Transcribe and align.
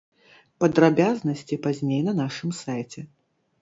Падрабязнасці 0.65 1.61
пазней 1.69 2.01
на 2.11 2.19
нашым 2.25 2.59
сайце. 2.65 3.09